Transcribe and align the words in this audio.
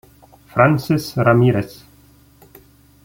Francesc 0.53 1.13
Ramírez 1.21 1.85